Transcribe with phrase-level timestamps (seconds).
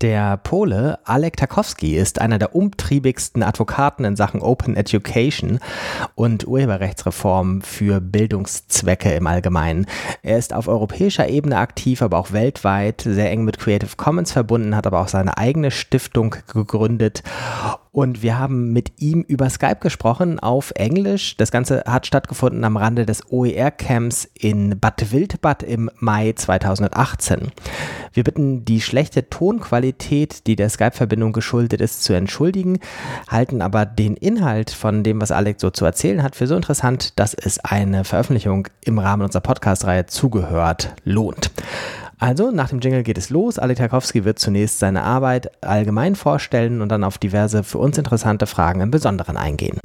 [0.00, 5.58] Der Pole Alek Tarkowski ist einer der umtriebigsten Advokaten in Sachen Open Education
[6.14, 9.84] und Urheberrechtsreform für Bildungszwecke im Allgemeinen.
[10.22, 14.74] Er ist auf europäischer Ebene aktiv, aber auch weltweit, sehr eng mit Creative Commons verbunden,
[14.74, 17.22] hat aber auch seine eigene Stiftung gegründet
[17.92, 21.36] und wir haben mit ihm über Skype gesprochen auf Englisch.
[21.36, 27.50] Das Ganze hat stattgefunden am Rande des OER-Camps in Bad Wildbad im Mai 2018.
[28.12, 32.78] Wir bitten die schlechte Tonqualität, die der Skype-Verbindung geschuldet ist, zu entschuldigen,
[33.28, 37.18] halten aber den Inhalt von dem, was Alex so zu erzählen hat, für so interessant,
[37.18, 41.50] dass es eine Veröffentlichung im Rahmen unserer Podcast-Reihe zugehört lohnt.
[42.20, 43.58] Also, nach dem Jingle geht es los.
[43.58, 48.46] Alek Tarkowski wird zunächst seine Arbeit allgemein vorstellen und dann auf diverse für uns interessante
[48.46, 49.78] Fragen im Besonderen eingehen.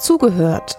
[0.00, 0.76] Zugehört.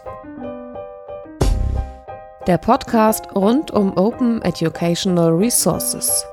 [2.46, 6.26] Der Podcast rund um Open Educational Resources.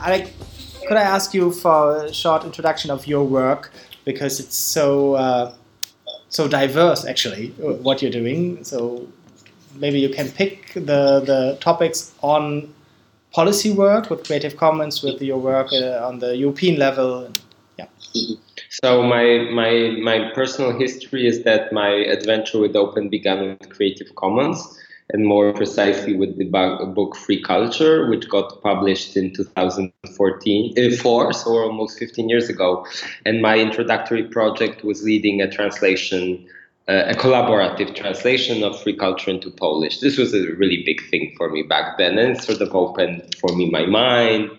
[0.00, 0.30] Alek,
[0.88, 3.70] could I ask you for a short introduction of your work
[4.04, 5.54] because it's so uh,
[6.28, 8.64] so diverse, actually, what you're doing.
[8.64, 9.06] So
[9.74, 12.72] maybe you can pick the the topics on
[13.32, 17.30] policy work with Creative Commons, with your work uh, on the European level.
[17.78, 17.86] Yeah.
[18.82, 24.14] So my my my personal history is that my adventure with Open began with Creative
[24.14, 24.58] Commons
[25.12, 26.44] and more precisely with the
[26.94, 32.86] book Free Culture, which got published in 2014, uh, four, so almost 15 years ago.
[33.26, 36.46] And my introductory project was leading a translation,
[36.88, 40.00] uh, a collaborative translation of Free Culture into Polish.
[40.00, 43.34] This was a really big thing for me back then, and it sort of opened
[43.40, 44.50] for me my mind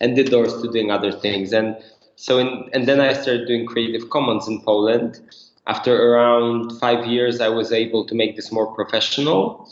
[0.00, 1.52] and the doors to doing other things.
[1.52, 1.76] And
[2.16, 5.20] so, in, and then I started doing Creative Commons in Poland.
[5.66, 9.68] After around five years, I was able to make this more professional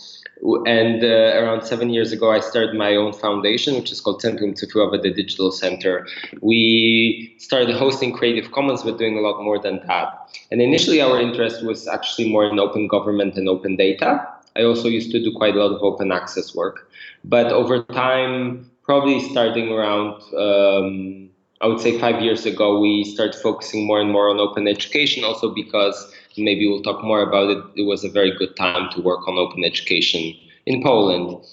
[0.66, 4.54] and uh, around seven years ago, I started my own foundation, which is called Centrum
[4.54, 6.06] Cyfrowe, the Digital Center.
[6.40, 10.30] We started hosting Creative Commons, but doing a lot more than that.
[10.50, 14.26] And initially, our interest was actually more in open government and open data.
[14.56, 16.90] I also used to do quite a lot of open access work.
[17.24, 21.30] But over time, probably starting around, um,
[21.60, 25.24] I would say five years ago, we started focusing more and more on open education,
[25.24, 27.64] also because maybe we'll talk more about it.
[27.76, 30.34] It was a very good time to work on open education
[30.66, 31.44] in Poland.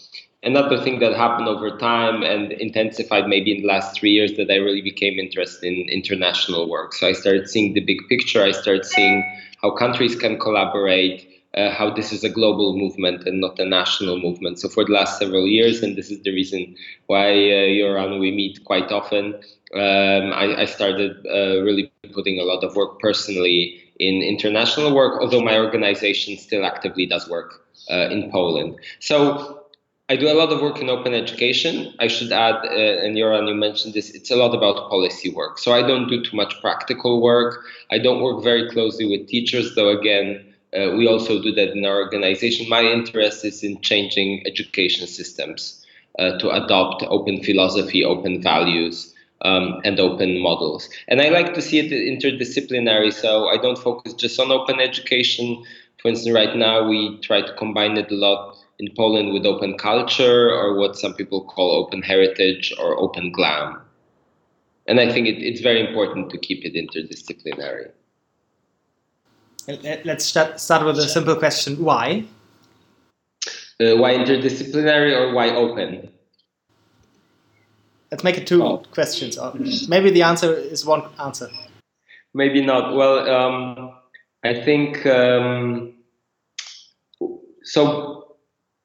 [0.44, 4.52] Another thing that happened over time and intensified maybe in the last three years that
[4.52, 6.94] I really became interested in international work.
[6.94, 8.44] So I started seeing the big picture.
[8.44, 9.24] I started seeing
[9.62, 14.20] how countries can collaborate, uh, how this is a global movement and not a national
[14.20, 14.60] movement.
[14.60, 16.76] So for the last several years, and this is the reason
[17.08, 19.36] why uh, Jöran we meet quite often,
[19.76, 25.20] um, I, I, started uh, really putting a lot of work personally in international work,
[25.20, 28.76] although my organization still actively does work uh, in Poland.
[29.00, 29.64] So
[30.10, 31.94] I do a lot of work in open education.
[32.00, 35.58] I should add, uh, and Jöran, you mentioned this, it's a lot about policy work.
[35.58, 37.64] So I don't do too much practical work.
[37.90, 41.86] I don't work very closely with teachers, though, again, uh, we also do that in
[41.86, 42.68] our organization.
[42.70, 45.86] My interest is in changing education systems
[46.20, 49.14] uh, to adopt open philosophy, open values,
[49.44, 50.90] um, and open models.
[51.08, 55.64] And I like to see it interdisciplinary, so I don't focus just on open education.
[56.02, 59.78] For instance, right now we try to combine it a lot in Poland with open
[59.78, 63.80] culture or what some people call open heritage or open glam.
[64.88, 67.92] And I think it, it's very important to keep it interdisciplinary.
[69.68, 72.26] Let's start, start with a simple question why?
[73.80, 76.10] Uh, why interdisciplinary or why open?
[78.12, 78.84] Let's make it two oh.
[78.92, 79.40] questions.
[79.88, 81.50] Maybe the answer is one answer.
[82.34, 82.96] Maybe not.
[82.96, 83.94] Well, um,
[84.44, 85.94] I think um,
[87.64, 88.36] so.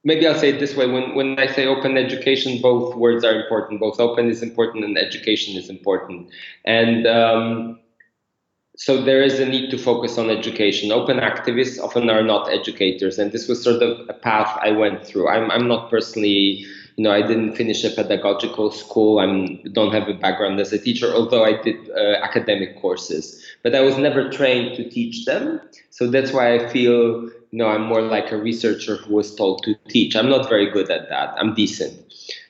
[0.04, 3.34] Maybe I'll say it this way: when when I say open education, both words are
[3.42, 3.80] important.
[3.80, 6.30] Both open is important and education is important.
[6.64, 7.80] And um,
[8.78, 10.90] so there is a need to focus on education.
[10.92, 15.04] Open activists often are not educators, and this was sort of a path I went
[15.04, 15.28] through.
[15.28, 16.66] I'm I'm not personally
[16.98, 19.20] you know, I didn't finish a pedagogical school.
[19.20, 19.26] I
[19.70, 23.40] don't have a background as a teacher, although I did uh, academic courses.
[23.62, 25.60] But I was never trained to teach them.
[25.90, 29.62] So that's why I feel, you know, I'm more like a researcher who was told
[29.62, 30.16] to teach.
[30.16, 31.34] I'm not very good at that.
[31.38, 31.94] I'm decent.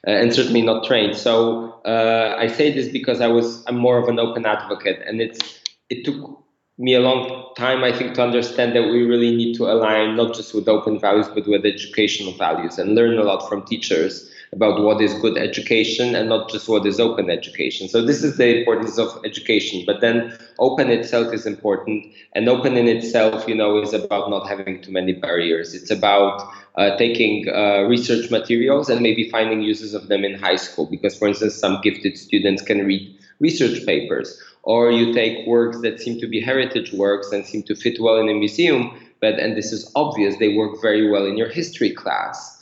[0.07, 1.15] Uh, and certainly not trained.
[1.19, 5.21] So uh, I say this because I was I'm more of an open advocate, and
[5.21, 5.58] it's
[5.91, 6.45] it took
[6.81, 10.35] me a long time, I think, to understand that we really need to align not
[10.35, 14.83] just with open values, but with educational values and learn a lot from teachers about
[14.83, 17.89] what is good education and not just what is open education.
[17.89, 19.83] So this is the importance of education.
[19.87, 24.47] But then open itself is important, and open in itself, you know, is about not
[24.47, 25.75] having too many barriers.
[25.75, 30.57] It's about uh, taking uh, research materials and maybe finding uses of them in high
[30.57, 30.87] school.
[30.87, 35.99] Because, for instance, some gifted students can read research papers, or you take works that
[35.99, 38.83] seem to be heritage works and seem to fit well in a museum,
[39.21, 42.59] but and this is obvious, they work very well in your history class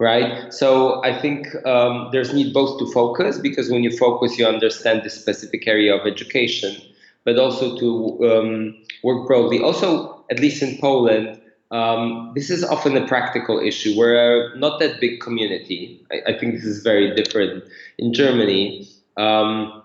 [0.00, 0.50] right?
[0.52, 5.02] So I think um, there's need both to focus because when you focus, you understand
[5.04, 6.74] the specific area of education,
[7.24, 7.88] but also to
[8.32, 9.62] um, work broadly.
[9.62, 11.38] Also, at least in Poland,
[11.70, 13.94] um, this is often a practical issue.
[13.96, 16.02] We're not that big community.
[16.10, 17.62] I, I think this is very different
[17.98, 18.88] in Germany.
[19.18, 19.79] Um,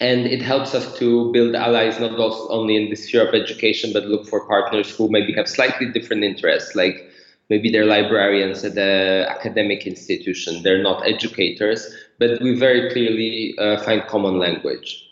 [0.00, 2.12] and it helps us to build allies not
[2.48, 6.24] only in the sphere of education, but look for partners who maybe have slightly different
[6.24, 7.10] interests, like
[7.50, 10.62] maybe they're librarians at the academic institution.
[10.62, 15.06] They're not educators, but we very clearly uh, find common language.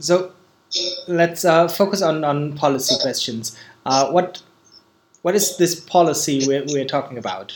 [0.00, 0.32] So
[1.06, 3.56] let's uh, focus on, on policy questions.
[3.86, 4.42] Uh, what
[5.22, 7.54] what is this policy we're, we're talking about?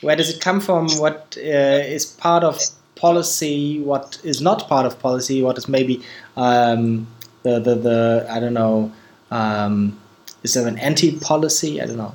[0.00, 0.88] Where does it come from?
[0.92, 2.58] What uh, is part of
[2.98, 3.80] policy?
[3.80, 5.42] What is not part of policy?
[5.42, 6.02] What is maybe
[6.36, 7.06] um,
[7.42, 8.92] the, the, the, I don't know,
[9.30, 9.98] um,
[10.42, 11.80] is there an anti-policy?
[11.80, 12.14] I don't know.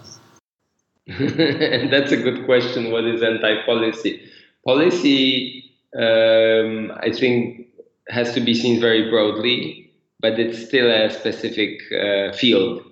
[1.08, 2.92] That's a good question.
[2.92, 4.22] What is anti-policy?
[4.66, 7.68] Policy, um, I think,
[8.08, 12.84] has to be seen very broadly, but it's still a specific uh, field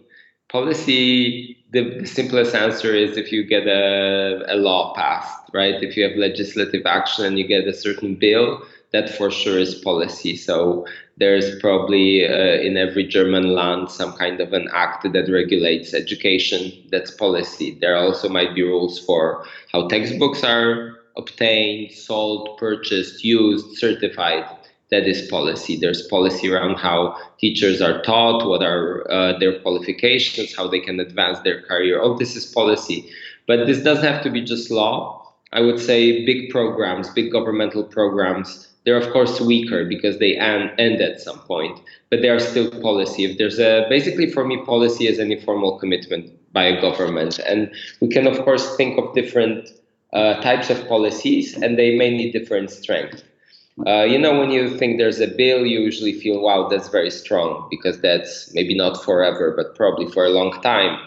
[0.51, 5.81] policy the, simplest answer is if you get a, a law passed right?
[5.81, 9.75] If you have legislative action and you get a certain bill that for sure is
[9.75, 10.35] policy.
[10.35, 10.85] So
[11.17, 16.71] there's probably uh, in every german land some kind of an act that regulates education.
[16.91, 17.77] That's policy.
[17.79, 24.45] There also might be rules for how textbooks are obtained sold purchased used certified
[24.91, 25.77] that is policy.
[25.77, 30.99] There's policy around how teachers are taught, what are uh, their qualifications, how they can
[30.99, 32.01] advance their career.
[32.01, 33.09] All this is policy.
[33.47, 35.33] But this doesn't have to be just law.
[35.53, 40.71] I would say big programs, big governmental programs, they're of course weaker because they end,
[40.79, 41.79] end at some point,
[42.09, 43.25] but they are still policy.
[43.25, 47.71] If there's a basically for me, policy is an informal commitment by a government, and
[47.99, 49.69] we can of course think of different
[50.13, 53.23] uh, types of policies, and they may need different strength.
[53.87, 57.09] Uh, you know, when you think there's a bill, you usually feel, wow, that's very
[57.09, 60.99] strong because that's maybe not forever, but probably for a long time.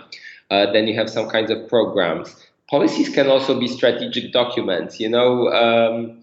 [0.51, 2.35] Uh, then you have some kinds of programs.
[2.71, 4.99] Policies can also be strategic documents.
[4.99, 6.21] You know, um,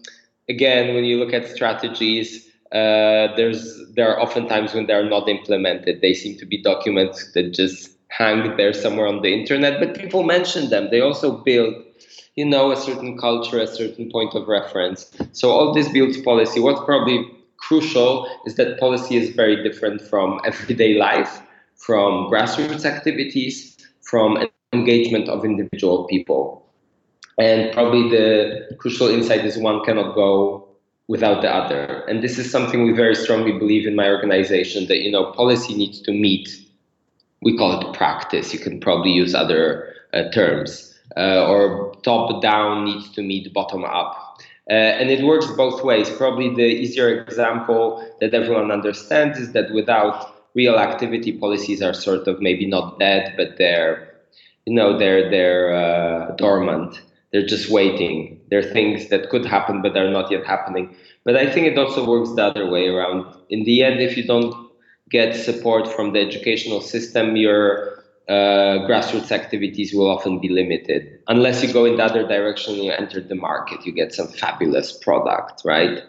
[0.48, 5.08] again, when you look at strategies, uh, there's there are often times when they are
[5.08, 6.00] not implemented.
[6.00, 10.22] They seem to be documents that just hang there somewhere on the internet, but people
[10.22, 10.88] mention them.
[10.90, 11.74] They also build
[12.36, 15.10] you know a certain culture, a certain point of reference.
[15.32, 16.60] So all this builds policy.
[16.60, 17.26] What's probably
[17.58, 21.42] crucial is that policy is very different from everyday life,
[21.76, 24.38] from grassroots activities, from
[24.72, 26.66] engagement of individual people.
[27.38, 30.68] And probably the crucial insight is one cannot go
[31.08, 32.04] without the other.
[32.08, 35.74] And this is something we very strongly believe in my organization that you know policy
[35.74, 36.48] needs to meet.
[37.42, 38.52] We call it practice.
[38.52, 43.84] You can probably use other uh, terms uh, or top down needs to meet bottom
[43.84, 44.38] up.
[44.70, 46.08] Uh, and it works both ways.
[46.10, 52.28] Probably the easier example that everyone understands is that without real activity, policies are sort
[52.28, 54.14] of maybe not dead, but they're,
[54.66, 57.02] you know, they're they're uh, dormant.
[57.32, 58.40] They're just waiting.
[58.50, 60.94] They're things that could happen but they're not yet happening.
[61.24, 63.24] But I think it also works the other way around.
[63.48, 64.54] In the end, if you don't
[65.10, 67.91] get support from the educational system, you're
[68.28, 71.18] uh, grassroots activities will often be limited.
[71.28, 74.92] Unless you go in the other direction, you enter the market, you get some fabulous
[74.92, 76.02] product, right?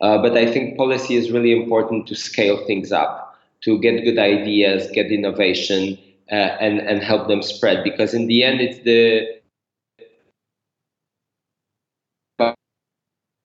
[0.00, 4.18] Uh, but I think policy is really important to scale things up, to get good
[4.18, 5.98] ideas, get innovation,
[6.32, 7.84] uh, and and help them spread.
[7.84, 9.40] Because in the end, it's the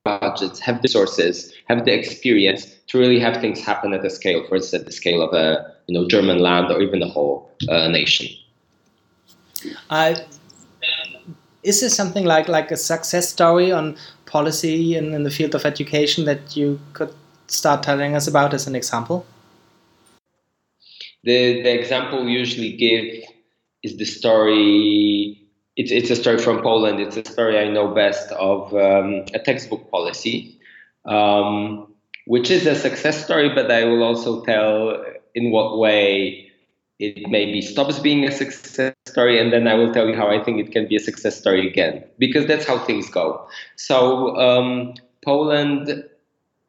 [0.06, 4.46] budgets, have the resources, have the experience to really have things happen at a scale,
[4.48, 7.52] for instance, at the scale of a you know German land or even the whole
[7.70, 8.28] uh, nation.
[9.90, 10.16] Uh,
[11.64, 15.66] is there something like like a success story on policy in, in the field of
[15.66, 17.14] education that you could
[17.48, 19.26] start telling us about as an example?
[21.24, 23.24] The the example we usually give
[23.84, 25.42] is the story.
[25.76, 27.00] It's it's a story from Poland.
[27.00, 30.60] It's a story I know best of um, a textbook policy.
[31.06, 31.94] Um,
[32.26, 35.04] which is a success story, but I will also tell
[35.36, 36.52] in what way
[36.98, 40.42] it maybe stops being a success story and then i will tell you how i
[40.44, 43.48] think it can be a success story again because that's how things go.
[43.76, 46.04] So um, poland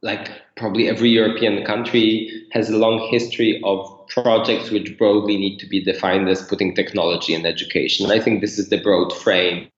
[0.02, 5.66] like probably every european country has a long history of projects which broadly need to
[5.66, 8.10] be defined as putting technology in education.
[8.10, 9.68] I think this is the broad frame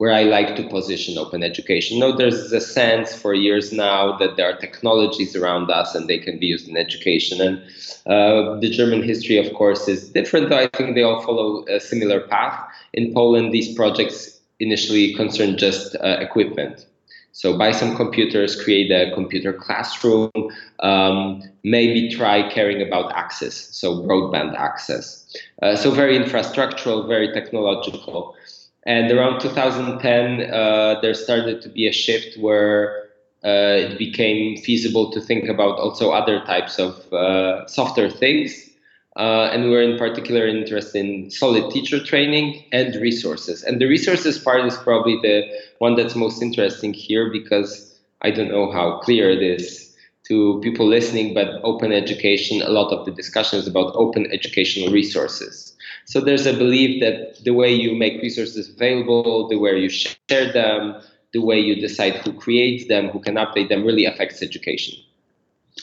[0.00, 1.98] where I like to position open education.
[1.98, 6.16] No, there's a sense for years now that there are technologies around us and they
[6.16, 7.38] can be used in education.
[7.38, 7.58] And
[8.06, 12.20] uh, the German history, of course, is different, I think they all follow a similar
[12.20, 12.58] path.
[12.94, 16.86] In Poland, these projects initially concern just uh, equipment.
[17.32, 20.30] So buy some computers, create a computer classroom,
[20.78, 25.26] um, maybe try caring about access, so broadband access.
[25.62, 28.34] Uh, so very infrastructural, very technological.
[28.84, 33.08] And around 2010, uh, there started to be a shift where
[33.44, 38.68] uh, it became feasible to think about also other types of uh, software things.
[39.16, 43.62] Uh, and we're in particular interested in solid teacher training and resources.
[43.62, 45.42] And the resources part is probably the
[45.78, 49.94] one that's most interesting here because I don't know how clear it is
[50.28, 54.92] to people listening, but open education, a lot of the discussion is about open educational
[54.92, 55.76] resources.
[56.06, 60.52] So there's a belief that the way you make resources available, the way you share
[60.52, 60.96] them,
[61.32, 64.98] the way you decide who creates them, who can update them, really affects education.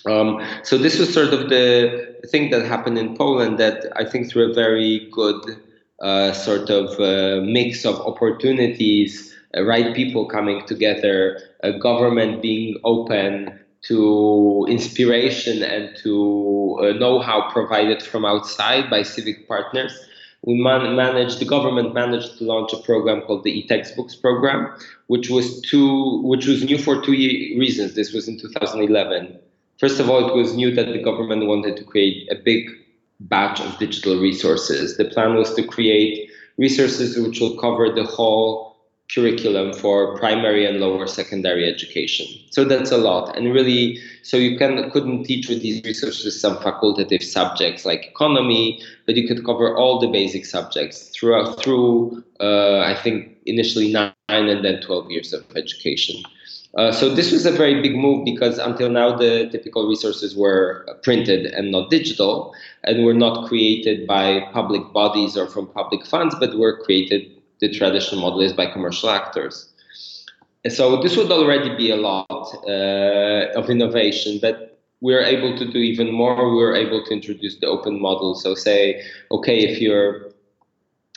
[0.05, 4.29] Um, so this was sort of the thing that happened in Poland that I think
[4.29, 5.41] through a very good
[6.01, 12.77] uh, sort of uh, mix of opportunities, uh, right people coming together, a government being
[12.83, 19.93] open, to inspiration and to uh, know-how provided from outside by civic partners.
[20.45, 24.73] We man- managed, the government managed to launch a program called the e-textbooks program,
[25.07, 27.95] which was two, which was new for two reasons.
[27.95, 29.39] This was in 2011.
[29.79, 32.69] First of all, it was new that the government wanted to create a big
[33.19, 34.97] batch of digital resources.
[34.97, 38.76] The plan was to create resources which will cover the whole
[39.13, 42.27] curriculum for primary and lower secondary education.
[42.49, 43.35] So that's a lot.
[43.37, 48.81] And really, so you can couldn't teach with these resources some facultative subjects like economy,
[49.05, 54.13] but you could cover all the basic subjects throughout through uh, I think initially nine
[54.27, 56.21] and then 12 years of education.
[56.75, 60.85] Uh, so this was a very big move because until now the typical resources were
[61.01, 66.35] printed and not digital and were not created by public bodies or from public funds,
[66.39, 69.73] but were created the traditional model is by commercial actors.
[70.63, 72.27] And so this would already be a lot
[72.67, 76.55] uh, of innovation, but we're able to do even more.
[76.55, 78.35] We're able to introduce the open model.
[78.35, 80.31] So say, okay, if you're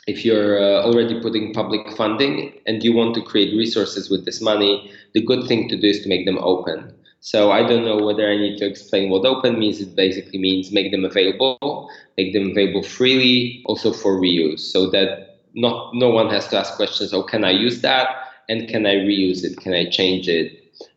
[0.07, 4.41] if you're uh, already putting public funding and you want to create resources with this
[4.41, 6.93] money, the good thing to do is to make them open.
[7.19, 9.79] So I don't know whether I need to explain what open means.
[9.79, 15.30] It basically means make them available, make them available freely, also for reuse, so that
[15.53, 17.13] not no one has to ask questions.
[17.13, 18.07] Oh, can I use that?
[18.49, 19.57] And can I reuse it?
[19.57, 20.51] Can I change it?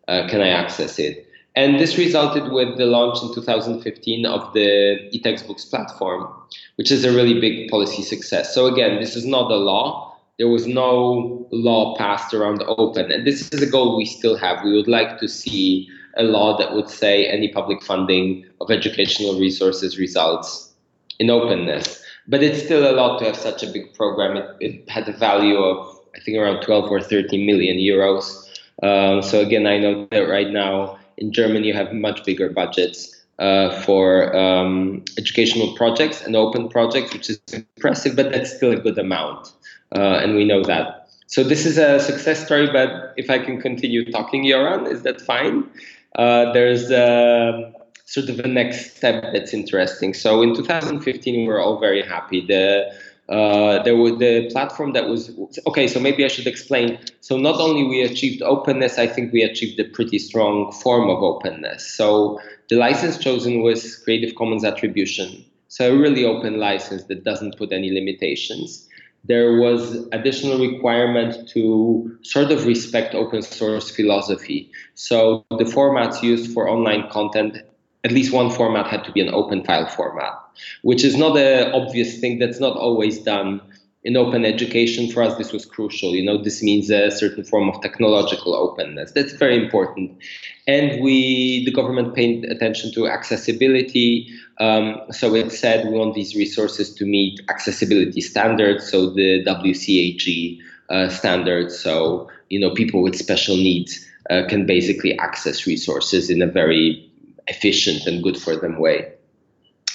[0.08, 1.26] Uh, can I access it?
[1.56, 6.28] And this resulted with the launch in 2015 of the eTextbooks platform,
[6.76, 8.52] which is a really big policy success.
[8.52, 10.16] So again, this is not a law.
[10.38, 13.12] There was no law passed around open.
[13.12, 14.64] And this is a goal we still have.
[14.64, 19.38] We would like to see a law that would say any public funding of educational
[19.38, 20.72] resources results
[21.20, 22.03] in openness.
[22.26, 24.36] But it's still a lot to have such a big program.
[24.36, 28.48] It, it had a value of, I think, around 12 or 13 million euros.
[28.82, 33.14] Um, so again, I know that right now in Germany you have much bigger budgets
[33.38, 38.76] uh, for um, educational projects and open projects, which is impressive, but that's still a
[38.76, 39.52] good amount,
[39.94, 41.08] uh, and we know that.
[41.26, 45.20] So this is a success story, but if I can continue talking, Jöran, is that
[45.20, 45.68] fine?
[46.16, 47.74] Uh, there's um,
[48.04, 50.14] sort of a next step that's interesting.
[50.14, 52.44] So in 2015, we were all very happy.
[52.46, 52.92] The
[53.28, 55.30] uh, there was the platform that was
[55.66, 55.88] okay.
[55.88, 56.98] So maybe I should explain.
[57.20, 61.22] So not only we achieved openness, I think we achieved a pretty strong form of
[61.22, 61.86] openness.
[61.86, 65.42] So the license chosen was Creative Commons attribution.
[65.68, 68.86] So a really open license that doesn't put any limitations.
[69.26, 74.70] There was additional requirement to sort of respect open source philosophy.
[74.94, 77.56] So the formats used for online content
[78.04, 80.34] at least one format had to be an open file format,
[80.82, 82.38] which is not an obvious thing.
[82.38, 83.60] That's not always done
[84.04, 85.10] in open education.
[85.10, 86.14] For us, this was crucial.
[86.14, 89.12] You know, this means a certain form of technological openness.
[89.12, 90.18] That's very important.
[90.66, 94.28] And we, the government, paid attention to accessibility.
[94.60, 98.90] Um, so it said we want these resources to meet accessibility standards.
[98.90, 100.58] So the WCAG
[100.90, 101.78] uh, standards.
[101.78, 107.10] So you know, people with special needs uh, can basically access resources in a very
[107.48, 109.12] efficient and good for them way.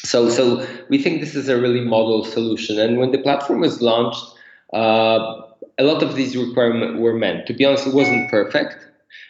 [0.03, 2.79] So, so we think this is a really model solution.
[2.79, 4.23] And when the platform was launched,
[4.73, 5.41] uh,
[5.77, 7.47] a lot of these requirements were meant.
[7.47, 8.77] To be honest, it wasn't perfect.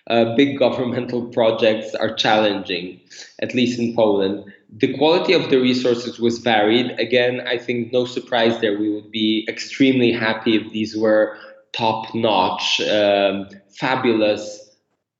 [0.08, 3.00] Uh, big governmental projects are challenging,
[3.42, 4.44] at least in Poland.
[4.72, 6.92] The quality of the resources was varied.
[7.00, 8.78] Again, I think no surprise there.
[8.78, 11.38] We would be extremely happy if these were
[11.72, 14.69] top notch, um, fabulous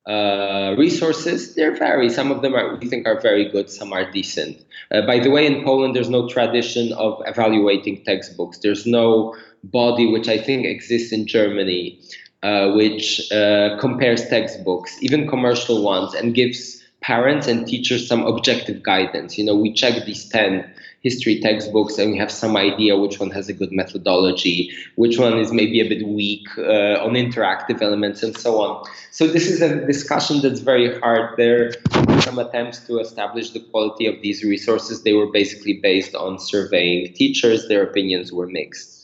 [0.06, 2.08] uh, resources, they vary.
[2.08, 4.62] Some of them are, we think are very good, some are decent.
[4.90, 8.58] Uh, by the way, in Poland, there's no tradition of evaluating textbooks.
[8.58, 12.00] There's no body which I think exists in Germany,
[12.42, 18.82] uh, which uh, compares textbooks, even commercial ones, and gives parents and teachers some objective
[18.82, 19.38] guidance.
[19.38, 23.30] You know, we check these 10 history textbooks and we have some idea which one
[23.30, 28.22] has a good methodology, which one is maybe a bit weak uh, on interactive elements,
[28.22, 28.86] and so on.
[29.10, 31.36] So this is a discussion that's very hard.
[31.36, 35.02] There are some attempts to establish the quality of these resources.
[35.02, 37.68] They were basically based on surveying teachers.
[37.68, 39.02] Their opinions were mixed.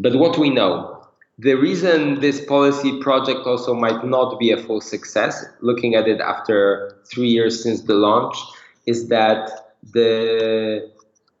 [0.00, 1.06] But what we know,
[1.38, 6.20] the reason this policy project also might not be a full success, looking at it
[6.20, 8.36] after three years since the launch,
[8.86, 9.50] is that
[9.92, 10.90] the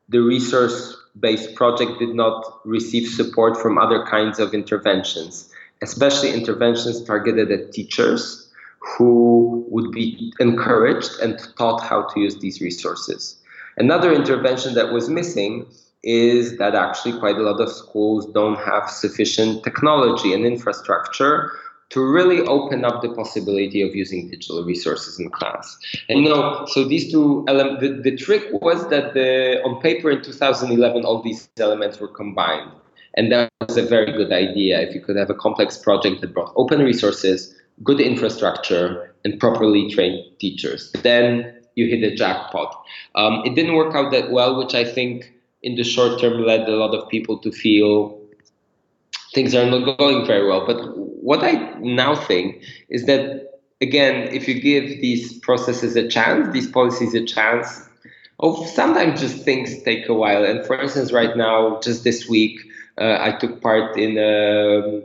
[0.08, 5.50] the resource based project did not receive support from other kinds of interventions,
[5.82, 12.60] especially interventions targeted at teachers who would be encouraged and taught how to use these
[12.60, 13.36] resources.
[13.76, 15.66] Another intervention that was missing
[16.02, 21.50] is that actually quite a lot of schools don't have sufficient technology and infrastructure
[21.94, 25.78] to really open up the possibility of using digital resources in class.
[26.08, 30.10] And you know, so these two elements, the, the trick was that the, on paper
[30.10, 32.72] in 2011, all these elements were combined.
[33.16, 36.34] And that was a very good idea if you could have a complex project that
[36.34, 40.90] brought open resources, good infrastructure, and properly trained teachers.
[41.04, 42.74] Then you hit a jackpot.
[43.14, 45.32] Um, it didn't work out that well, which I think
[45.62, 48.18] in the short term led a lot of people to feel
[49.32, 50.66] things are not going very well.
[50.66, 53.48] But what I now think is that,
[53.80, 57.80] again, if you give these processes a chance, these policies a chance,
[58.40, 60.44] oh, sometimes just things take a while.
[60.44, 62.60] And for instance, right now, just this week,
[63.00, 65.00] uh, I took part in a,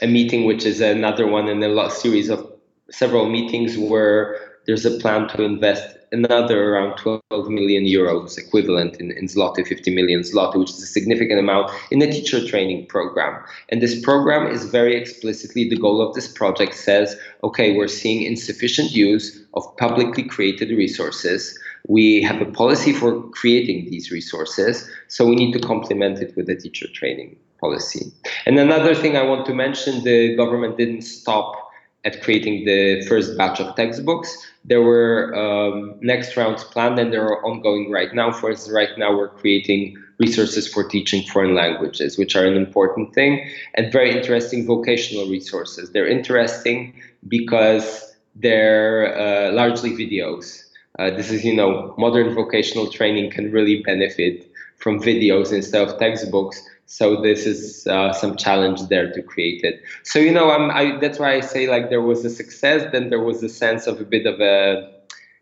[0.00, 2.52] a, meeting, which is another one in a series of
[2.92, 9.10] several meetings where there's a plan to invest another around 12 million euros equivalent in,
[9.12, 13.42] in zloty 50 million zloty which is a significant amount in a teacher training program.
[13.68, 18.22] And this program is very explicitly the goal of this project says okay we're seeing
[18.22, 21.58] insufficient use of publicly created resources.
[21.86, 26.48] We have a policy for creating these resources so we need to complement it with
[26.48, 28.12] a teacher training policy.
[28.46, 31.68] And another thing i want to mention the government didn't stop
[32.04, 34.30] at creating the first batch of textbooks.
[34.64, 38.30] There were um, next rounds planned and they're ongoing right now.
[38.32, 43.14] For instance, right now we're creating resources for teaching foreign languages, which are an important
[43.14, 45.92] thing, and very interesting vocational resources.
[45.92, 50.64] They're interesting because they're uh, largely videos.
[50.98, 55.98] Uh, this is, you know, modern vocational training can really benefit from videos instead of
[55.98, 59.82] textbooks so this is uh, some challenge there to create it.
[60.04, 63.10] So you know I'm, I, that's why i say like there was a success then
[63.10, 64.90] there was a sense of a bit of a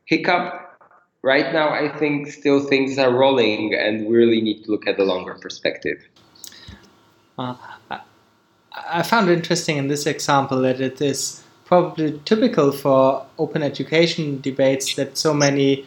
[0.04, 0.62] hiccup.
[1.22, 4.96] Right now i think still things are rolling and we really need to look at
[4.96, 5.98] the longer perspective.
[7.38, 7.54] Uh,
[8.72, 14.94] I found interesting in this example that it is probably typical for open education debates
[14.96, 15.86] that so many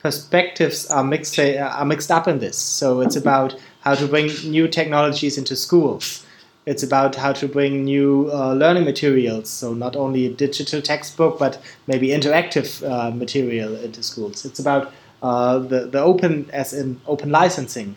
[0.00, 2.58] perspectives are mixed are mixed up in this.
[2.58, 6.24] So it's about how to bring new technologies into schools.
[6.64, 11.38] It's about how to bring new uh, learning materials, so not only a digital textbook,
[11.38, 14.44] but maybe interactive uh, material into schools.
[14.44, 14.92] It's about
[15.22, 17.96] uh, the, the open, as in open licensing.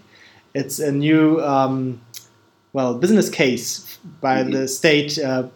[0.56, 2.02] It's a new, um,
[2.74, 4.52] well, business case by mm-hmm.
[4.52, 5.48] the state uh,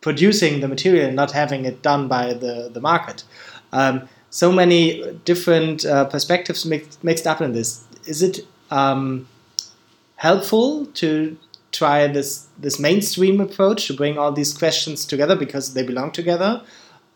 [0.00, 3.24] producing the material and not having it done by the, the market.
[3.72, 7.84] Um, so many different uh, perspectives mixed, mixed up in this.
[8.06, 9.26] Is it um,
[10.22, 11.36] helpful to
[11.72, 16.62] try this this mainstream approach to bring all these questions together because they belong together,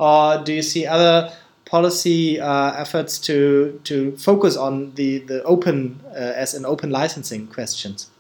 [0.01, 1.33] or do you see other
[1.65, 7.47] policy uh, efforts to to focus on the the open uh, as an open licensing
[7.47, 8.11] questions?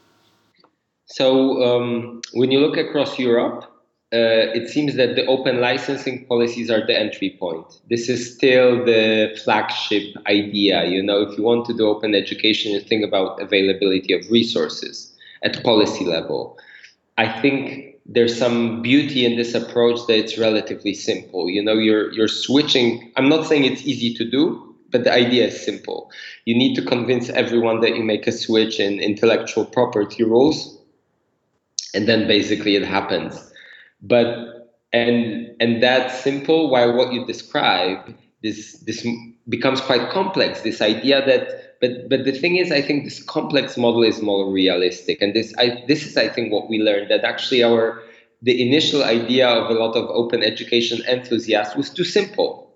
[1.06, 1.26] So
[1.62, 3.64] um, when you look across Europe,
[4.12, 7.66] uh, it seems that the open licensing policies are the entry point.
[7.90, 10.84] This is still the flagship idea.
[10.84, 15.12] You know, if you want to do open education, you think about availability of resources
[15.42, 16.56] at policy level.
[17.18, 21.50] I think there's some beauty in this approach that it's relatively simple.
[21.50, 23.12] You know, you're you're switching.
[23.16, 26.12] I'm not saying it's easy to do, but the idea is simple.
[26.44, 30.78] You need to convince everyone that you make a switch in intellectual property rules,
[31.92, 33.52] and then basically it happens.
[34.00, 36.70] But and and that's simple.
[36.70, 39.06] While what you describe, this this
[39.48, 40.62] becomes quite complex.
[40.62, 44.50] This idea that, but but the thing is, I think this complex model is more
[44.50, 48.02] realistic, and this I this is I think what we learned that actually our
[48.42, 52.66] the initial idea of a lot of open education enthusiasts was too simple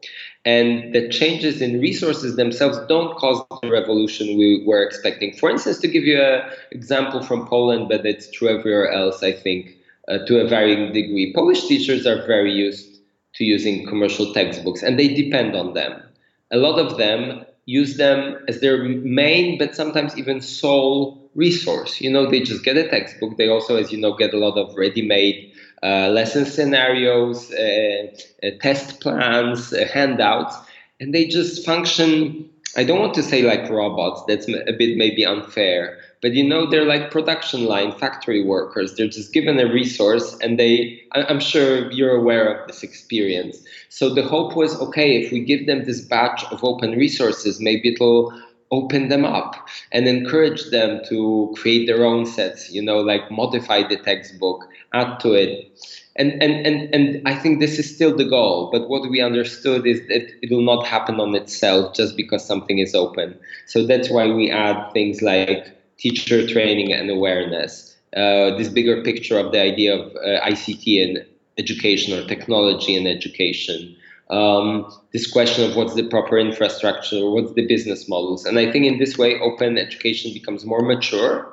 [0.44, 5.34] and the changes in resources themselves don't cause the revolution we were expecting.
[5.34, 9.32] For instance, to give you an example from Poland, but it's true everywhere else, I
[9.32, 9.76] think,
[10.10, 13.00] uh, to a varying degree, Polish teachers are very used
[13.34, 16.02] to using commercial textbooks and they depend on them.
[16.50, 22.00] A lot of them use them as their main, but sometimes even sole resource.
[22.00, 23.36] You know, they just get a textbook.
[23.36, 28.06] They also, as you know, get a lot of ready made uh, lesson scenarios, uh,
[28.42, 30.56] uh, test plans, handouts,
[31.00, 32.50] and they just function.
[32.76, 34.22] I don't want to say like robots.
[34.28, 38.94] That's a bit maybe unfair, but you know they're like production line factory workers.
[38.94, 41.00] They're just given a resource, and they.
[41.12, 43.62] I'm sure you're aware of this experience.
[43.88, 47.92] So the hope was okay if we give them this batch of open resources, maybe
[47.92, 48.32] it'll
[48.72, 49.56] open them up
[49.90, 55.18] and encourage them to create their own sets you know like modify the textbook add
[55.18, 55.68] to it
[56.16, 58.68] and, and, and, and I think this is still the goal.
[58.70, 62.78] But what we understood is that it will not happen on itself just because something
[62.78, 63.38] is open.
[63.66, 69.38] So that's why we add things like teacher training and awareness, uh, this bigger picture
[69.38, 71.26] of the idea of uh, ICT and
[71.58, 73.94] education or technology and education.
[74.30, 78.46] Um, this question of what's the proper infrastructure, what's the business models.
[78.46, 81.52] And I think in this way, open education becomes more mature,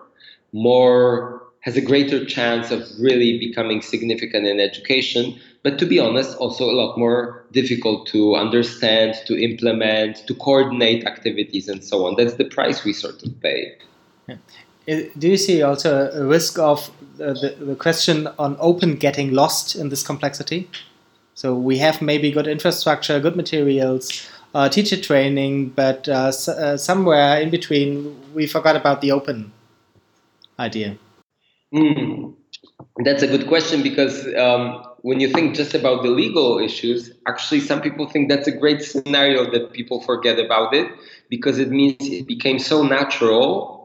[0.54, 6.38] more has a greater chance of really becoming significant in education, but to be honest,
[6.38, 12.16] also a lot more difficult to understand, to implement, to coordinate activities, and so on.
[12.16, 13.76] That's the price we sort of pay.
[14.86, 19.76] Do you see also a risk of the, the, the question on open getting lost
[19.76, 20.70] in this complexity?
[21.34, 27.40] So we have maybe good infrastructure, good materials, uh, teacher training, but uh, uh, somewhere
[27.40, 29.52] in between we forgot about the open
[30.58, 30.98] idea.
[31.74, 32.34] Mm,
[33.04, 37.60] that's a good question because um, when you think just about the legal issues, actually,
[37.60, 40.92] some people think that's a great scenario that people forget about it
[41.30, 43.77] because it means it became so natural.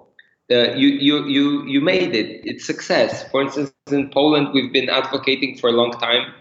[0.49, 2.43] That you, you, you, you made it.
[2.45, 3.29] It's success.
[3.31, 6.33] For instance, in Poland, we've been advocating for a long time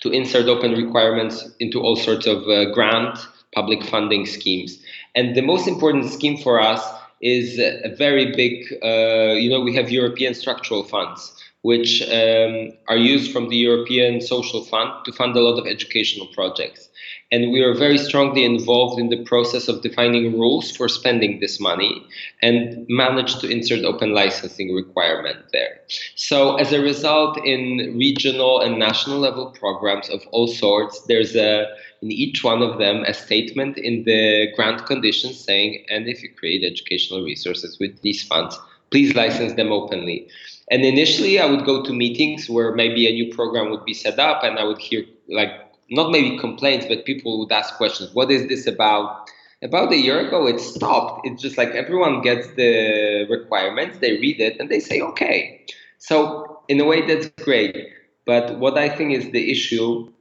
[0.00, 3.18] to insert open requirements into all sorts of uh, grant
[3.54, 4.78] public funding schemes.
[5.14, 6.82] And the most important scheme for us
[7.20, 12.96] is a very big, uh, you know, we have European structural funds, which um, are
[12.96, 16.87] used from the European Social Fund to fund a lot of educational projects.
[17.30, 21.60] And we are very strongly involved in the process of defining rules for spending this
[21.60, 22.06] money
[22.40, 25.80] and managed to insert open licensing requirement there.
[26.14, 31.66] So as a result, in regional and national level programs of all sorts, there's a
[32.00, 36.30] in each one of them a statement in the grant conditions saying, and if you
[36.32, 38.58] create educational resources with these funds,
[38.90, 40.28] please license them openly.
[40.70, 44.18] And initially, I would go to meetings where maybe a new program would be set
[44.18, 45.50] up, and I would hear, like,
[45.90, 48.14] not maybe complaints, but people would ask questions.
[48.14, 49.28] What is this about?
[49.60, 51.26] About a year ago, it stopped.
[51.26, 55.64] It's just like everyone gets the requirements, they read it, and they say, okay.
[55.98, 57.76] So, in a way, that's great.
[58.24, 60.12] But what I think is the issue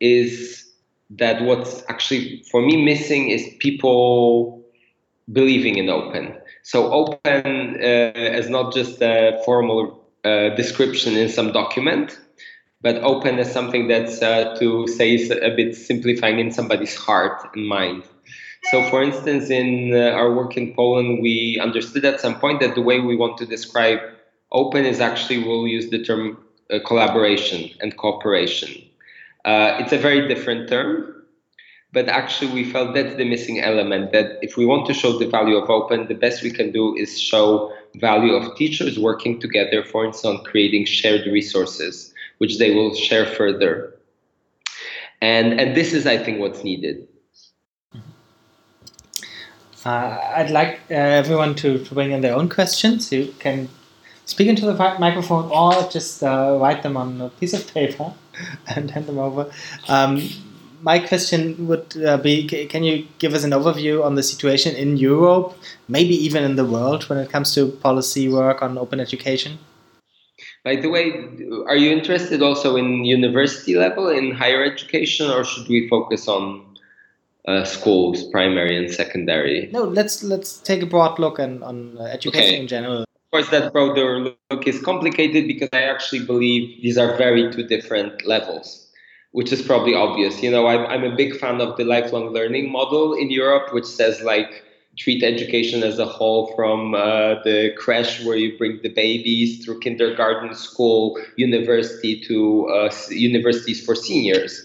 [0.00, 0.66] is
[1.10, 4.64] that what's actually for me missing is people
[5.32, 6.36] believing in open.
[6.62, 12.18] So open uh, is not just a formal uh, description in some document,
[12.80, 17.42] but open is something that's uh, to say is a bit simplifying in somebody's heart
[17.54, 18.04] and mind.
[18.70, 22.74] So, for instance, in uh, our work in Poland, we understood at some point that
[22.74, 24.00] the way we want to describe
[24.52, 26.38] open is actually we'll use the term
[26.70, 28.70] uh, collaboration and cooperation.
[29.44, 31.22] Uh, it's a very different term,
[31.92, 35.28] but actually we felt that's the missing element that if we want to show the
[35.28, 39.84] value of open, the best we can do is show value of teachers working together,
[39.84, 43.94] for instance, on creating shared resources, which they will share further.
[45.20, 47.08] And, and this is, I think, what's needed.
[49.84, 53.12] Uh, I'd like uh, everyone to, to bring in their own questions.
[53.12, 53.68] You can
[54.24, 58.12] speak into the microphone or just uh, write them on a piece of paper
[58.66, 59.50] and hand them over.
[59.88, 60.28] Um,
[60.82, 64.96] my question would uh, be can you give us an overview on the situation in
[64.96, 65.56] Europe,
[65.88, 69.58] maybe even in the world, when it comes to policy work on open education?
[70.66, 71.12] By the way,
[71.70, 76.66] are you interested also in university level, in higher education, or should we focus on
[77.46, 79.68] uh, schools, primary and secondary.
[79.72, 82.60] No, let's let's take a broad look on, on education okay.
[82.60, 83.02] in general.
[83.02, 87.62] Of course, that broader look is complicated because I actually believe these are very two
[87.66, 88.88] different levels,
[89.32, 90.42] which is probably obvious.
[90.42, 93.86] You know, I'm, I'm a big fan of the lifelong learning model in Europe, which
[93.86, 94.64] says like
[94.96, 99.80] treat education as a whole from uh, the crash where you bring the babies through
[99.80, 104.62] kindergarten, school, university to uh, universities for seniors.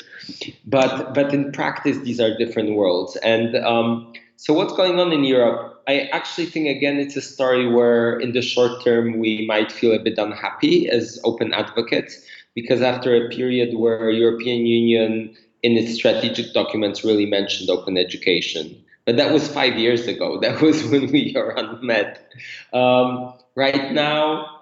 [0.65, 3.17] But but in practice, these are different worlds.
[3.17, 5.83] And um, so what's going on in Europe?
[5.87, 9.91] I actually think again it's a story where in the short term we might feel
[9.93, 12.21] a bit unhappy as open advocates
[12.53, 18.83] because after a period where European Union in its strategic documents really mentioned open education
[19.11, 20.39] but that was five years ago.
[20.45, 22.31] That was when we are met.
[22.71, 24.61] Um, right now,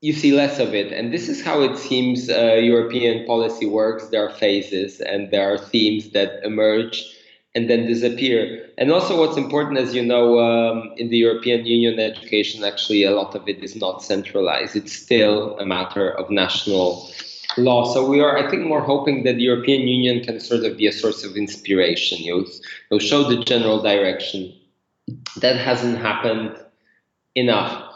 [0.00, 0.92] you see less of it.
[0.92, 4.08] And this is how it seems uh, European policy works.
[4.08, 7.04] There are phases and there are themes that emerge
[7.54, 8.68] and then disappear.
[8.78, 13.12] And also, what's important, as you know, um, in the European Union education, actually, a
[13.12, 14.74] lot of it is not centralized.
[14.74, 17.08] It's still a matter of national
[17.56, 17.92] law.
[17.92, 20.86] So we are, I think, more hoping that the European Union can sort of be
[20.86, 22.18] a source of inspiration.
[22.18, 22.46] You
[22.90, 24.52] know, show the general direction.
[25.40, 26.56] That hasn't happened
[27.34, 27.88] enough.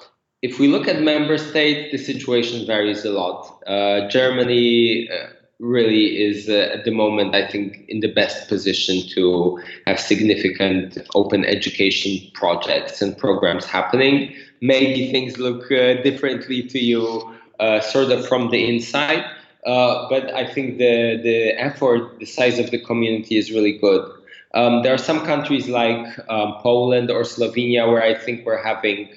[0.42, 3.62] If we look at member states, the situation varies a lot.
[3.66, 9.08] Uh, Germany uh, really is uh, at the moment, I think, in the best position
[9.14, 14.34] to have significant open education projects and programs happening.
[14.60, 19.24] Maybe things look uh, differently to you, uh, sort of from the inside
[19.66, 24.08] uh, but I think the the effort, the size of the community is really good.
[24.54, 29.10] Um, there are some countries like um, Poland or Slovenia where I think we're having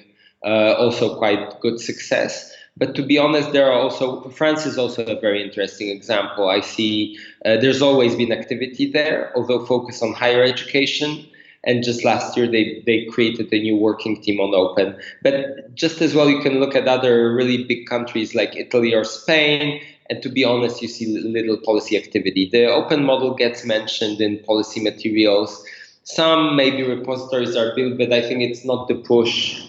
[0.44, 2.54] uh, also quite good success.
[2.76, 6.48] But to be honest, there are also France is also a very interesting example.
[6.48, 11.26] I see uh, there's always been activity there, although focus on higher education.
[11.62, 14.98] And just last year, they, they created a new working team on open.
[15.22, 19.04] But just as well, you can look at other really big countries like Italy or
[19.04, 22.48] Spain and to be honest, you see little policy activity.
[22.50, 25.64] The open model gets mentioned in policy materials.
[26.02, 29.62] Some maybe repositories are built, but I think it's not the push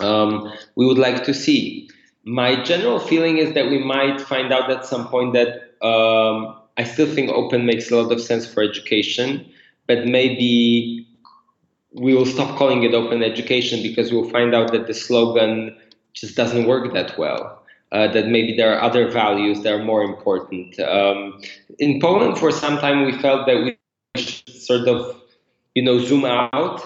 [0.00, 1.88] um, we would like to see.
[2.24, 6.84] My general feeling is that we might find out at some point that um, I
[6.84, 9.48] still think open makes a lot of sense for education,
[9.86, 11.06] but maybe
[11.92, 15.76] we will stop calling it open education because we'll find out that the slogan
[16.12, 17.57] just doesn't work that well
[17.92, 20.78] uh, that maybe there are other values that are more important.
[20.80, 21.40] Um,
[21.78, 23.78] in Poland, for some time, we felt that we
[24.20, 25.16] should sort of,
[25.74, 26.82] you know, zoom out,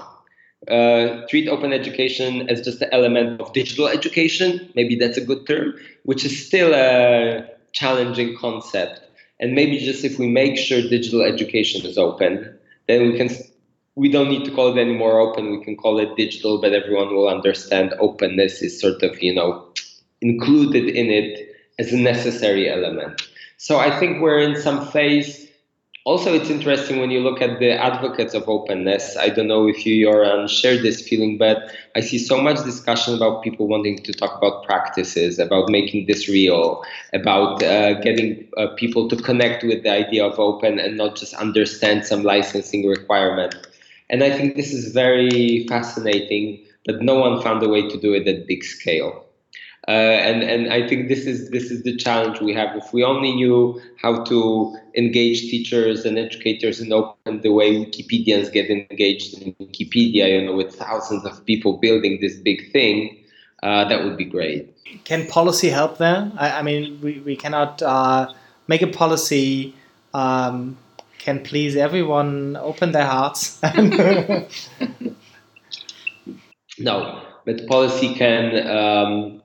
[0.69, 4.71] uh, treat open education as just an element of digital education.
[4.75, 9.01] Maybe that's a good term, which is still a challenging concept.
[9.41, 13.31] And maybe just if we make sure digital education is open, then we can.
[13.95, 15.51] We don't need to call it anymore open.
[15.51, 19.67] We can call it digital, but everyone will understand openness is sort of, you know,
[20.23, 23.23] included in it as a necessary element.
[23.59, 25.49] So I think we're in some phase.
[26.05, 29.17] Also, it's interesting when you look at the advocates of openness.
[29.17, 33.15] I don't know if you, Jöran, share this feeling, but I see so much discussion
[33.15, 36.83] about people wanting to talk about practices, about making this real,
[37.13, 41.35] about uh, getting uh, people to connect with the idea of open and not just
[41.35, 43.55] understand some licensing requirement.
[44.11, 48.13] And I think this is very fascinating, but no one found a way to do
[48.13, 49.25] it at big scale.
[49.89, 52.77] Uh, and and I think this is this is the challenge we have.
[52.77, 58.53] If we only knew how to engage teachers and educators in open the way Wikipedians
[58.53, 63.25] get engaged in Wikipedia, you know, with thousands of people building this big thing,
[63.65, 64.73] uh, that would be great.
[65.03, 66.31] Can policy help there?
[66.39, 68.33] I, I mean, we we cannot uh,
[68.69, 69.75] make a policy.
[70.15, 70.77] Um,
[71.19, 73.63] can please everyone open their hearts
[76.79, 79.42] no but policy can um,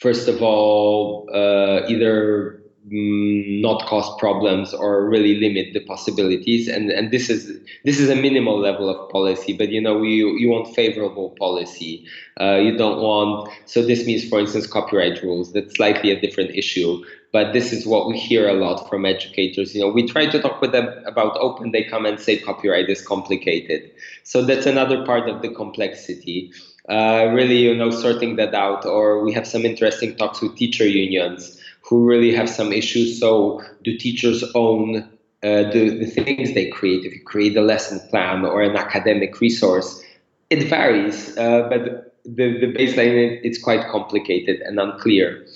[0.00, 6.68] first of all, uh, either mm, not cause problems or really limit the possibilities.
[6.68, 9.52] And and this is this is a minimal level of policy.
[9.52, 12.04] But you know, you you want favorable policy.
[12.40, 13.50] Uh, you don't want.
[13.66, 15.52] So this means, for instance, copyright rules.
[15.52, 17.04] That's slightly a different issue.
[17.30, 19.74] But this is what we hear a lot from educators.
[19.74, 21.72] You know, we try to talk with them about open.
[21.72, 23.90] They come and say copyright is complicated.
[24.24, 26.50] So that's another part of the complexity
[26.88, 28.84] uh, really, you know, sorting that out.
[28.84, 33.18] Or we have some interesting talks with teacher unions who really have some issues.
[33.18, 34.98] So, do teachers own
[35.42, 37.04] uh, the, the things they create?
[37.04, 40.02] If you create a lesson plan or an academic resource,
[40.50, 45.46] it varies, uh, but the, the baseline it's quite complicated and unclear.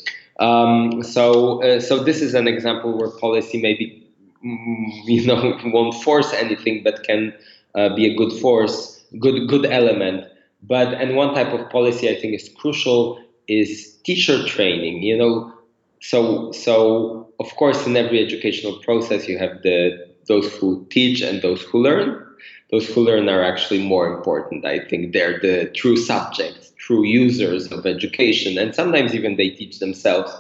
[0.41, 4.07] Um, so, uh, so this is an example where policy maybe
[4.45, 7.33] mm, you know won't force anything, but can
[7.75, 10.27] uh, be a good force, good good element.
[10.63, 15.03] But and one type of policy I think is crucial is teacher training.
[15.03, 15.53] You know,
[16.01, 21.43] so so of course in every educational process you have the those who teach and
[21.43, 22.27] those who learn.
[22.71, 24.65] Those who learn are actually more important.
[24.65, 29.79] I think they're the true subjects, true users of education, and sometimes even they teach
[29.79, 30.33] themselves.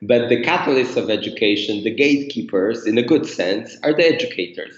[0.00, 4.74] But the catalysts of education, the gatekeepers, in a good sense, are the educators.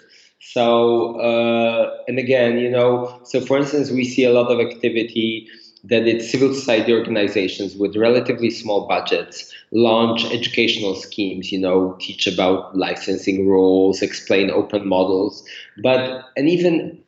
[0.53, 5.49] So, uh, and again, you know, so for instance, we see a lot of activity
[5.85, 12.27] that it's civil society organizations with relatively small budgets launch educational schemes, you know, teach
[12.27, 15.45] about licensing rules, explain open models,
[15.83, 16.99] but, and even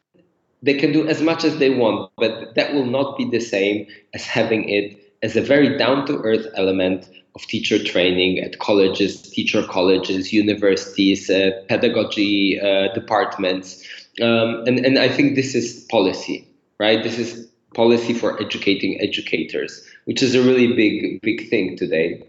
[0.62, 3.86] they can do as much as they want, but that will not be the same
[4.14, 9.22] as having it as a very down to earth element of teacher training at colleges,
[9.22, 13.84] teacher colleges, universities, uh, pedagogy uh, departments.
[14.20, 16.46] Um, and, and I think this is policy,
[16.80, 17.02] right?
[17.02, 22.26] This is policy for educating educators, which is a really big, big thing today.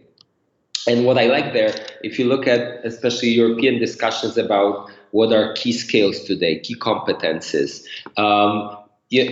[0.88, 5.54] And what I like there, if you look at especially European discussions about what are
[5.54, 7.84] key skills today, key competences,
[8.16, 8.78] um,
[9.10, 9.30] yeah,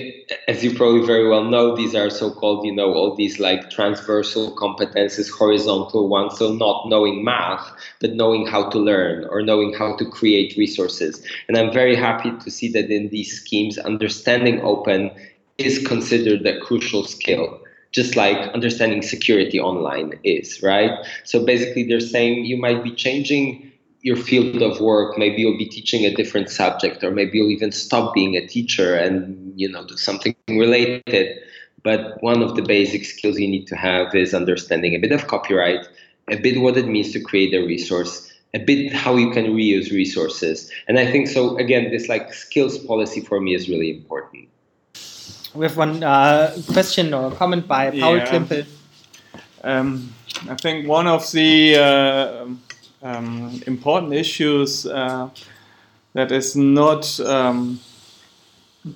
[0.47, 4.55] as you probably very well know, these are so-called, you know, all these like transversal
[4.55, 6.37] competences, horizontal ones.
[6.39, 11.23] So not knowing math, but knowing how to learn or knowing how to create resources.
[11.47, 15.11] And I'm very happy to see that in these schemes, understanding open
[15.59, 17.61] is considered a crucial skill
[17.93, 20.91] just like understanding security online is, right?
[21.23, 25.17] So basically, they're saying you might be changing your field of work.
[25.17, 28.95] Maybe you'll be teaching a different subject, or maybe you'll even stop being a teacher
[28.95, 31.39] and you know do something related.
[31.83, 35.27] But one of the basic skills you need to have is understanding a bit of
[35.27, 35.87] copyright,
[36.29, 39.91] a bit what it means to create a resource, a bit how you can reuse
[39.91, 40.71] resources.
[40.87, 41.57] And I think so.
[41.57, 44.49] Again, this like skills policy for me is really important.
[45.53, 48.27] We have one uh, question or comment by Paul yeah.
[48.27, 48.65] Klimpel.
[49.63, 50.13] Um,
[50.49, 52.45] I think one of the uh,
[53.01, 55.29] um, important issues uh,
[56.13, 57.79] that is not um,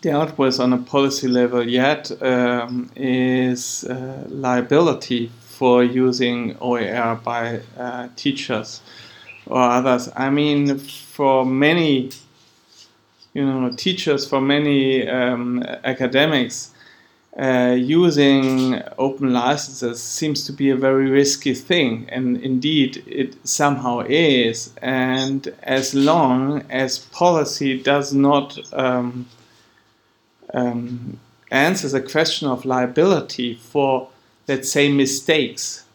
[0.01, 7.61] dealt with on a policy level yet um, is uh, liability for using OER by
[7.77, 8.81] uh, teachers
[9.45, 10.09] or others.
[10.15, 12.11] I mean, for many
[13.33, 16.71] you know teachers for many um, academics
[17.37, 23.99] uh, using open licenses seems to be a very risky thing and indeed it somehow
[24.09, 29.25] is and as long as policy does not um,
[30.53, 31.17] um,
[31.51, 34.09] answer the question of liability for
[34.49, 35.85] let's say mistakes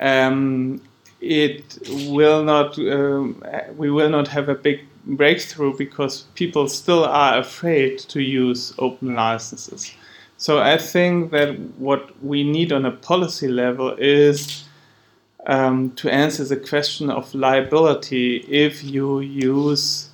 [0.00, 0.80] um,
[1.20, 3.44] it will not um,
[3.76, 9.14] we will not have a big breakthrough because people still are afraid to use open
[9.14, 9.92] licenses.
[10.42, 14.64] So I think that what we need on a policy level is
[15.46, 20.08] um, to answer the question of liability if you use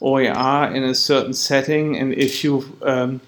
[0.00, 3.20] OER in a certain setting and if you um,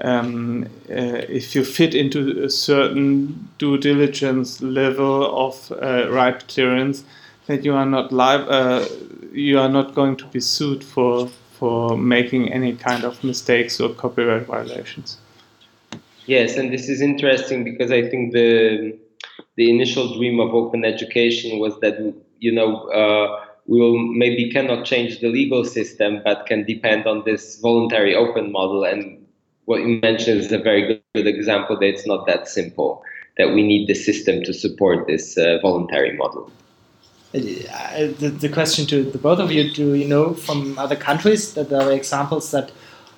[0.00, 7.04] um, uh, if you fit into a certain due diligence level of uh, right clearance,
[7.46, 8.86] that you are not live, uh,
[9.32, 13.88] you are not going to be sued for for making any kind of mistakes or
[13.94, 15.16] copyright violations.
[16.30, 18.96] Yes, and this is interesting because I think the
[19.56, 21.96] the initial dream of open education was that
[22.38, 27.24] you know uh, we will maybe cannot change the legal system, but can depend on
[27.24, 28.84] this voluntary open model.
[28.84, 29.26] And
[29.64, 33.02] what you mentioned is a very good, good example that it's not that simple.
[33.36, 36.52] That we need the system to support this uh, voluntary model.
[37.34, 37.40] Uh,
[38.22, 41.70] the, the question to the both of you do you know from other countries that
[41.70, 42.70] there are examples that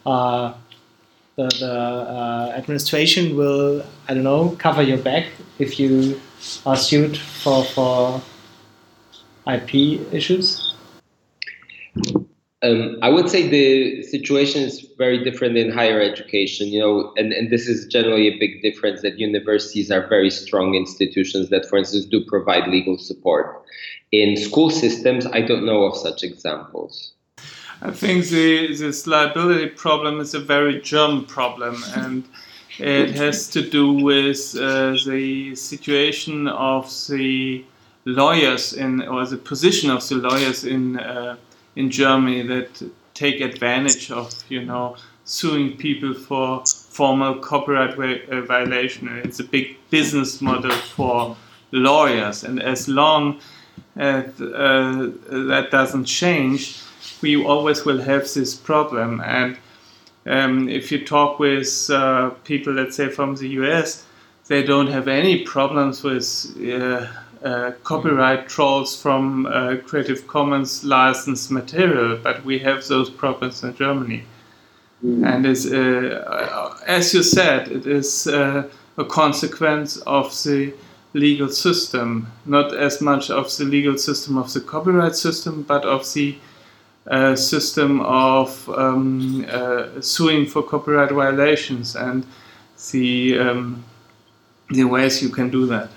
[0.06, 0.52] uh,
[1.36, 5.26] the, the uh, administration will I don't know cover your back
[5.58, 6.20] if you
[6.66, 8.22] are sued for for
[9.46, 9.74] IP
[10.12, 10.74] issues?
[12.64, 17.32] Um, I would say the situation is very different in higher education, you know, and,
[17.32, 21.76] and this is generally a big difference that universities are very strong institutions that, for
[21.76, 23.64] instance, do provide legal support.
[24.12, 27.14] In school systems, I don't know of such examples.
[27.84, 32.22] I think the, this liability problem is a very German problem, and
[32.78, 37.64] it has to do with uh, the situation of the
[38.04, 41.36] lawyers in, or the position of the lawyers in uh,
[41.74, 42.82] in Germany that
[43.14, 49.08] take advantage of, you know, suing people for formal copyright uh, violation.
[49.24, 51.36] It's a big business model for
[51.72, 53.40] lawyers, and as long
[53.96, 56.78] uh, that doesn't change,
[57.22, 59.20] we always will have this problem.
[59.20, 59.56] And
[60.26, 64.04] um, if you talk with uh, people, let's say from the US,
[64.48, 66.26] they don't have any problems with
[66.60, 67.06] uh,
[67.44, 73.74] uh, copyright trolls from uh, Creative Commons licensed material, but we have those problems in
[73.74, 74.24] Germany.
[75.04, 75.26] Mm.
[75.26, 80.72] And uh, as you said, it is uh, a consequence of the
[81.14, 86.12] legal system, not as much of the legal system of the copyright system, but of
[86.14, 86.36] the
[87.06, 92.24] uh, system of um, uh, suing for copyright violations and
[92.90, 93.84] the um,
[94.70, 95.90] the ways you can do that.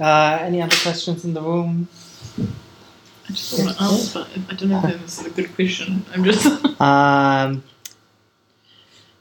[0.00, 1.88] Uh, any other questions in the room?
[2.36, 6.04] I just want to ask, but I don't know if this is a good question.
[6.12, 6.46] I'm just.
[6.80, 7.62] um,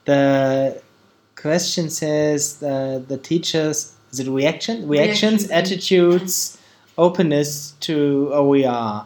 [0.05, 0.81] the
[1.35, 6.57] question says the the teachers is it reaction reactions, attitudes
[6.97, 9.05] openness to OER.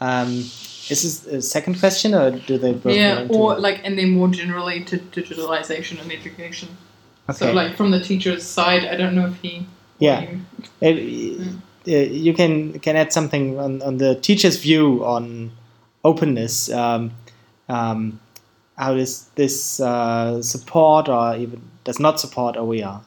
[0.00, 4.10] Um, is this a second question or do they both yeah or like and then
[4.10, 6.68] more generally to digitalization and education
[7.30, 7.38] okay.
[7.38, 9.66] so like from the teacher's side i don't know if he
[9.98, 10.26] yeah
[10.82, 11.58] it, mm.
[11.86, 15.52] you can can add something on, on the teacher's view on
[16.04, 17.12] openness um,
[17.70, 18.20] um,
[18.76, 23.00] how does this uh, support or even does not support OER?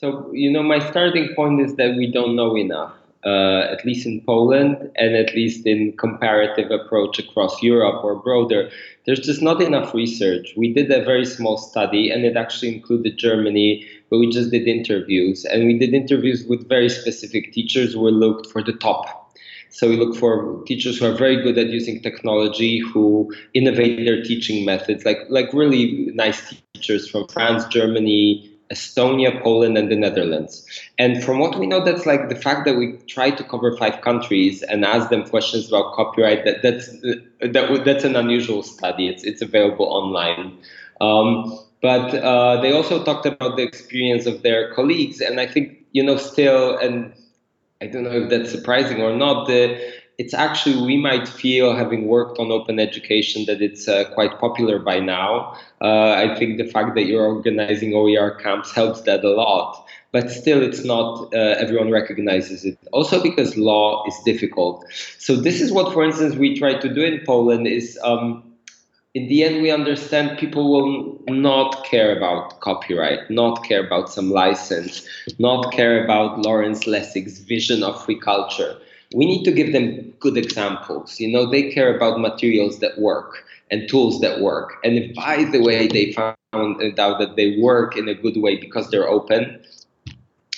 [0.00, 4.06] So, you know, my starting point is that we don't know enough, uh, at least
[4.06, 8.70] in Poland and at least in comparative approach across Europe or broader.
[9.04, 10.54] There's just not enough research.
[10.56, 14.66] We did a very small study and it actually included Germany, but we just did
[14.66, 15.44] interviews.
[15.44, 19.20] And we did interviews with very specific teachers who looked for the top
[19.72, 24.20] so we look for teachers who are very good at using technology, who innovate their
[24.20, 30.64] teaching methods, like like really nice teachers from France, Germany, Estonia, Poland, and the Netherlands.
[30.98, 34.00] And from what we know, that's like the fact that we try to cover five
[34.00, 36.44] countries and ask them questions about copyright.
[36.44, 36.88] That that's
[37.40, 39.08] that that's an unusual study.
[39.08, 40.56] It's it's available online.
[41.00, 45.78] Um, but uh, they also talked about the experience of their colleagues, and I think
[45.92, 47.12] you know still and
[47.82, 49.46] I don't know if that's surprising or not.
[49.46, 49.80] The,
[50.20, 54.78] it's actually we might feel having worked on open education that it's uh, quite popular
[54.78, 55.56] by now.
[55.80, 59.82] Uh, I think the fact that you're organizing OER camps helps that a lot.
[60.12, 62.76] But still, it's not uh, everyone recognizes it.
[62.92, 64.84] Also, because law is difficult.
[65.18, 68.42] So this is what, for instance, we try to do in Poland is um,
[69.14, 74.30] in the end, we understand people will not care about copyright, not care about some
[74.30, 75.08] license,
[75.38, 78.76] not care about Lawrence Lessig's vision of free culture.
[79.14, 81.18] We need to give them good examples.
[81.18, 84.74] You know, they care about materials that work and tools that work.
[84.84, 88.56] And if, by the way, they found out that they work in a good way
[88.56, 89.60] because they're open,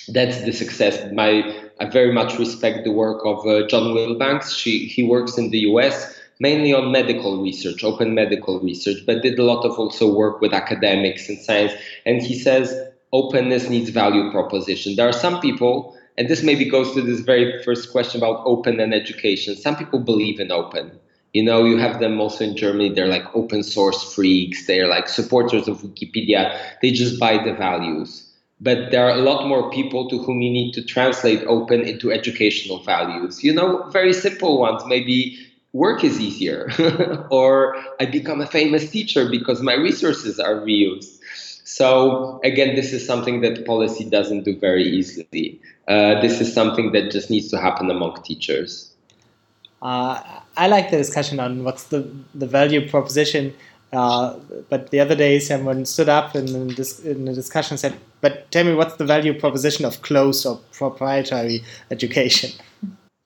[0.08, 1.12] that's the success.
[1.12, 4.56] My, I very much respect the work of uh, John Wilbanks.
[4.56, 9.38] She, he works in the US mainly on medical research, open medical research, but did
[9.38, 11.72] a lot of also work with academics and science.
[12.04, 12.74] And he says
[13.12, 14.96] openness needs value proposition.
[14.96, 18.80] There are some people, and this maybe goes to this very first question about open
[18.80, 19.56] and education.
[19.56, 20.98] Some people believe in open.
[21.32, 22.90] You know, you have them also in Germany.
[22.90, 24.66] They're like open source freaks.
[24.66, 26.58] They're like supporters of Wikipedia.
[26.82, 28.28] They just buy the values.
[28.60, 32.12] But there are a lot more people to whom you need to translate open into
[32.12, 33.42] educational values.
[33.42, 34.82] You know, very simple ones.
[34.86, 35.38] Maybe
[35.72, 36.70] work is easier
[37.30, 41.18] or i become a famous teacher because my resources are reused
[41.64, 45.60] so again this is something that policy doesn't do very easily.
[45.88, 48.94] Uh, this is something that just needs to happen among teachers.
[49.80, 50.22] Uh,
[50.56, 53.52] i like the discussion on what's the, the value proposition
[53.92, 54.38] uh,
[54.70, 57.98] but the other day someone stood up in, in, this, in the discussion and said
[58.22, 62.52] but tell me what's the value proposition of closed or proprietary education?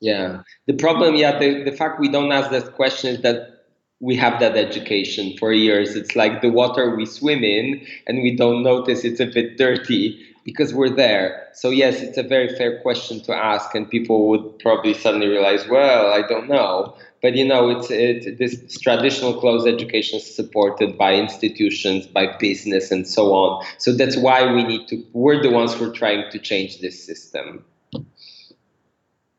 [0.00, 0.40] Yeah.
[0.66, 3.55] The problem, yeah, the, the fact we don't ask that question is that
[4.00, 5.96] we have that education for years.
[5.96, 10.22] It's like the water we swim in and we don't notice it's a bit dirty
[10.44, 11.48] because we're there.
[11.54, 15.66] So, yes, it's a very fair question to ask, and people would probably suddenly realize,
[15.66, 16.94] well, I don't know.
[17.20, 23.08] But you know, it's it, this traditional closed education supported by institutions, by business, and
[23.08, 23.64] so on.
[23.78, 25.02] So that's why we need to.
[25.12, 27.64] We're the ones who are trying to change this system.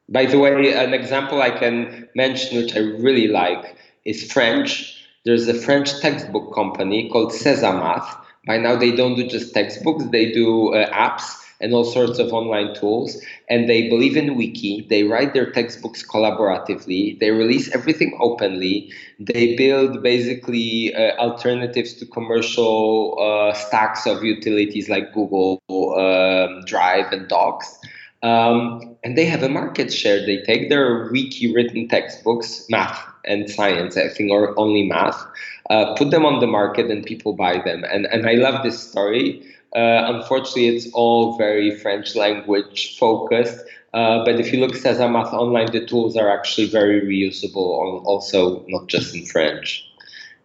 [0.10, 3.78] By the way, an example I can mention, which I really like,
[4.08, 5.05] is French.
[5.26, 8.08] There's a French textbook company called Sesamath.
[8.47, 11.43] By now, they don't do just textbooks, they do uh, apps.
[11.60, 13.20] and all sorts of online tools.
[13.49, 14.86] And they believe in Wiki.
[14.91, 17.20] They write their textbooks collaboratively.
[17.20, 18.93] They release everything openly.
[19.20, 25.60] They build basically uh, alternatives to commercial uh, stacks of utilities like Google
[25.97, 27.80] um, Drive and Docs.
[28.22, 30.24] Um, and they have a market share.
[30.24, 35.21] They take their wiki written textbooks, math and science, I think, or only math,
[35.69, 37.84] uh, put them on the market, and people buy them.
[37.84, 39.43] And and I love this story.
[39.75, 43.59] Uh, unfortunately, it's all very French language focused.
[43.93, 48.03] Uh, but if you look at Sesamath online, the tools are actually very reusable, on,
[48.05, 49.84] also not just in French.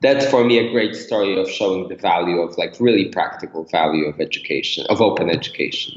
[0.01, 4.07] That's for me a great story of showing the value of like really practical value
[4.07, 5.95] of education, of open education.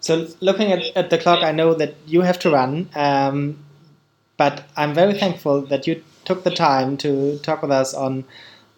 [0.00, 3.64] So looking at, at the clock, I know that you have to run, um,
[4.38, 8.24] but I'm very thankful that you took the time to talk with us on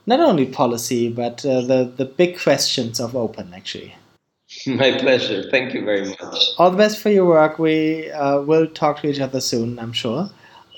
[0.07, 3.95] not only policy but uh, the the big questions of open actually.
[4.67, 5.49] My pleasure.
[5.49, 6.45] Thank you very much.
[6.59, 7.59] All the best for your work.
[7.61, 10.29] We uh, will talk to each other soon, I'm sure,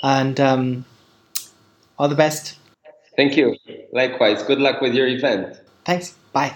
[0.03, 0.85] and um,
[1.99, 2.59] all the best.
[3.17, 3.57] Thank you.
[3.93, 4.43] Likewise.
[4.43, 5.57] Good luck with your event.
[5.87, 6.15] Thanks.
[6.33, 6.55] Bye.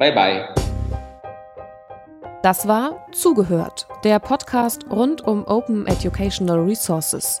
[0.00, 0.48] Bye bye.
[2.42, 7.40] Das war Zugehört, der Podcast rund um Open Educational Resources.